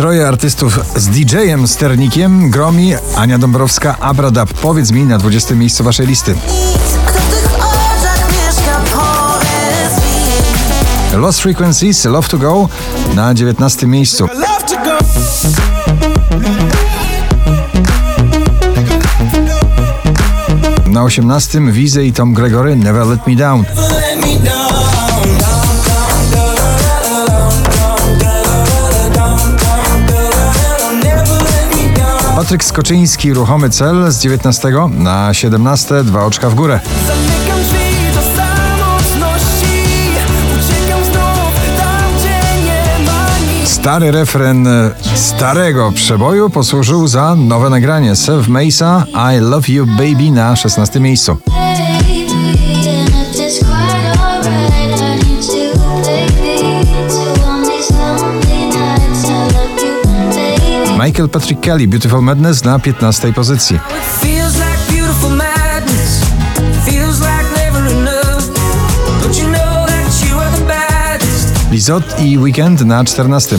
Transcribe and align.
Troje 0.00 0.28
artystów 0.28 0.80
z 0.96 1.08
DJ-em 1.08 1.68
Sternikiem, 1.68 2.50
Gromi, 2.50 2.94
Ania 3.16 3.38
Dąbrowska, 3.38 3.98
Abradab. 3.98 4.52
Powiedz 4.52 4.90
mi 4.90 5.04
na 5.04 5.18
20 5.18 5.54
miejscu 5.54 5.84
waszej 5.84 6.06
listy. 6.06 6.34
Lost 11.16 11.40
Frequencies, 11.40 12.04
Love 12.04 12.28
to 12.28 12.38
Go 12.38 12.68
na 13.14 13.34
19 13.34 13.86
miejscu. 13.86 14.28
Na 20.86 21.02
18 21.02 21.60
Wizy 21.72 22.04
i 22.04 22.12
Tom 22.12 22.34
Gregory 22.34 22.76
Never 22.76 23.06
Let 23.06 23.26
Me 23.26 23.36
Down. 23.36 23.64
Patryk 32.50 32.64
Skoczyński, 32.64 33.34
Ruchomy 33.34 33.70
Cel 33.70 34.12
z 34.12 34.20
19 34.20 34.72
na 34.90 35.34
17, 35.34 36.04
dwa 36.04 36.24
oczka 36.24 36.50
w 36.50 36.54
górę. 36.54 36.80
Stary 43.64 44.10
refren 44.10 44.68
starego 45.14 45.92
przeboju 45.92 46.50
posłużył 46.50 47.06
za 47.06 47.34
nowe 47.34 47.70
nagranie 47.70 48.16
Seth 48.16 48.48
Mesa 48.48 49.04
I 49.36 49.40
Love 49.40 49.72
You 49.72 49.86
Baby 49.86 50.30
na 50.30 50.56
16 50.56 51.00
miejscu. 51.00 51.36
Michael 61.04 61.28
Patrick 61.28 61.60
Kelly 61.62 61.86
Beautiful 61.86 62.22
Madness 62.22 62.64
na 62.64 62.78
15 62.78 63.32
pozycji. 63.32 63.80
Lizot 71.70 72.20
i 72.20 72.38
Weekend 72.38 72.80
na 72.80 73.04
14. 73.04 73.58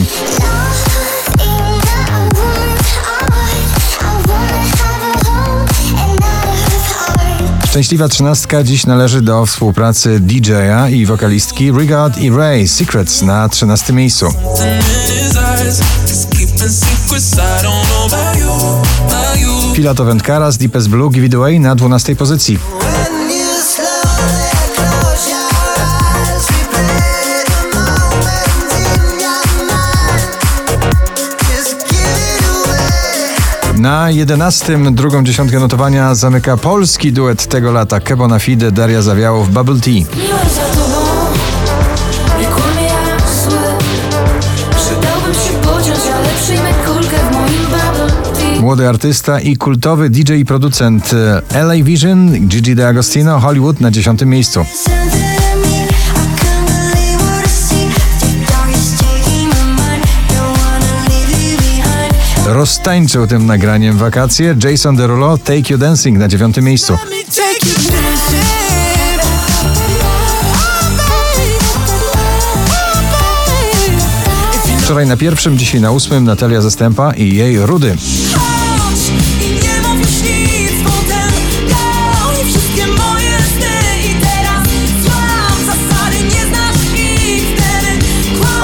Szczęśliwa 7.66 8.08
trzynastka 8.08 8.62
dziś 8.62 8.86
należy 8.86 9.20
do 9.20 9.46
współpracy 9.46 10.20
DJ-a 10.20 10.88
i 10.88 11.06
wokalistki 11.06 11.72
Regard 11.72 12.18
i 12.18 12.30
Ray 12.30 12.68
Secrets 12.68 13.22
na 13.22 13.48
13 13.48 13.92
miejscu. 13.92 14.26
Filato 19.74 20.04
Wędkara 20.04 20.50
z 20.50 20.58
Deepest 20.58 20.88
Blue 20.88 21.10
Give 21.10 21.24
It 21.24 21.34
Away 21.34 21.60
na 21.60 21.74
12 21.74 22.16
pozycji. 22.16 22.58
Na 33.78 34.10
11 34.10 34.78
drugą 34.92 35.24
dziesiątkę 35.24 35.60
notowania 35.60 36.14
zamyka 36.14 36.56
polski 36.56 37.12
duet 37.12 37.46
tego 37.46 37.72
lata 37.72 38.00
Kebona 38.00 38.38
Fide, 38.38 38.72
Daria 38.72 39.02
Zawiałow, 39.02 39.48
Bubble 39.48 39.80
Tea. 39.80 40.04
Młody 48.62 48.88
artysta 48.88 49.40
i 49.40 49.56
kultowy 49.56 50.10
DJ 50.10 50.32
i 50.32 50.44
producent 50.44 51.10
e, 51.52 51.62
LA 51.64 51.84
Vision, 51.84 52.48
Gigi 52.48 52.76
D'Agostino, 52.76 53.38
Hollywood 53.40 53.80
na 53.80 53.90
10 53.90 54.22
miejscu. 54.22 54.64
Roztańczył 62.46 63.26
tym 63.26 63.46
nagraniem 63.46 63.96
wakacje 63.96 64.56
Jason 64.64 64.96
Derulo, 64.96 65.38
Take 65.38 65.62
You 65.70 65.78
Dancing 65.78 66.18
na 66.18 66.28
9 66.28 66.56
miejscu. 66.56 66.96
Wczoraj 74.84 75.06
na 75.06 75.16
pierwszym, 75.16 75.58
dzisiaj 75.58 75.80
na 75.80 75.90
ósmym 75.90 76.24
Natalia 76.24 76.60
Zastępa 76.60 77.12
i 77.12 77.34
jej 77.34 77.66
Rudy. 77.66 77.96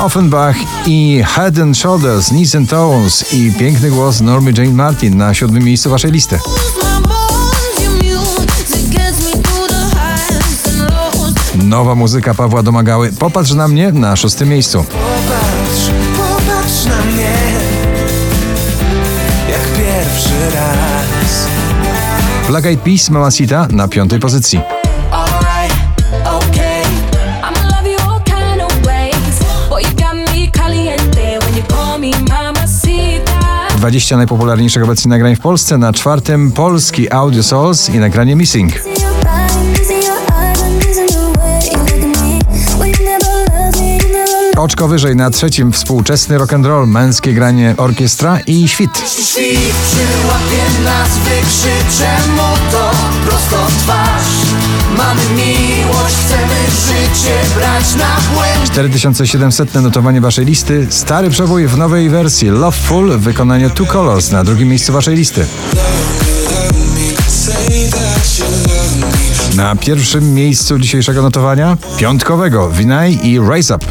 Offenbach 0.08 0.56
i 0.86 1.22
Head 1.26 1.58
and 1.58 1.76
Shoulders, 1.76 2.28
Knees 2.28 2.54
and 2.54 2.70
Toes 2.70 3.32
i 3.32 3.52
piękny 3.52 3.90
głos 3.90 4.20
Normy 4.20 4.52
Jane 4.56 4.72
Martin 4.72 5.16
na 5.16 5.34
siódmym 5.34 5.62
miejscu 5.62 5.90
waszej 5.90 6.12
listy. 6.12 6.38
Nowa 11.54 11.94
muzyka 11.94 12.34
Pawła 12.34 12.62
Domagały. 12.62 13.12
Popatrz 13.12 13.52
na 13.52 13.68
mnie 13.68 13.92
na 13.92 14.16
szóstym 14.16 14.48
miejscu. 14.48 14.84
Popatrz, 14.84 15.90
popatrz 16.16 16.84
na 16.84 17.04
mnie 17.04 17.34
Jak 19.50 19.62
pierwszy 19.62 20.54
raz 20.54 21.46
Black 22.48 22.66
Eyed 22.66 22.80
Peas, 22.80 23.10
Mamacita 23.10 23.68
na 23.70 23.88
piątej 23.88 24.20
pozycji. 24.20 24.77
20 33.88 34.16
najpopularniejszych 34.16 34.84
obecnie 34.84 35.08
nagrań 35.08 35.36
w 35.36 35.40
Polsce. 35.40 35.78
Na 35.78 35.92
czwartym 35.92 36.52
polski 36.52 37.12
Audio 37.12 37.42
Souls 37.42 37.88
i 37.88 37.98
nagranie 37.98 38.36
Missing. 38.36 38.72
Oczko 44.56 44.88
wyżej 44.88 45.16
na 45.16 45.30
trzecim 45.30 45.72
współczesny 45.72 46.38
rock 46.38 46.52
and 46.52 46.66
roll, 46.66 46.88
męskie 46.88 47.32
granie 47.32 47.74
orkiestra 47.76 48.38
i 48.46 48.68
świt. 48.68 48.90
Świt 48.98 49.74
przyłapie 49.90 50.84
nas, 50.84 51.18
wykrzycze 51.18 52.16
mu 52.36 52.72
to 52.72 52.90
prosto 53.26 53.66
twarz 53.78 54.17
Mamy 54.98 55.22
miłość, 55.36 56.14
chcemy 56.26 56.54
życie 56.86 57.34
brać 57.56 57.94
na 57.94 58.16
błęd 58.34 58.70
4700 58.72 59.74
notowanie 59.74 60.20
waszej 60.20 60.44
listy. 60.44 60.86
Stary 60.90 61.30
przebój 61.30 61.66
w 61.66 61.76
nowej 61.76 62.10
wersji 62.10 62.48
Loveful 62.48 63.10
w 63.10 63.20
wykonaniu 63.20 63.70
Two 63.70 63.86
Colors 63.86 64.30
na 64.30 64.44
drugim 64.44 64.68
miejscu 64.68 64.92
waszej 64.92 65.16
listy. 65.16 65.46
Na 69.56 69.76
pierwszym 69.76 70.34
miejscu 70.34 70.78
dzisiejszego 70.78 71.22
notowania 71.22 71.76
piątkowego 71.96 72.70
Vinay 72.70 73.18
i 73.22 73.40
Rise 73.40 73.74
Up. 73.74 73.86